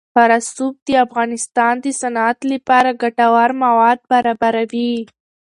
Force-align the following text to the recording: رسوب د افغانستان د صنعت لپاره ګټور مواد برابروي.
رسوب 0.31 0.73
د 0.87 0.89
افغانستان 1.05 1.73
د 1.83 1.85
صنعت 2.01 2.39
لپاره 2.51 2.97
ګټور 3.03 3.49
مواد 3.63 3.99
برابروي. 4.11 4.93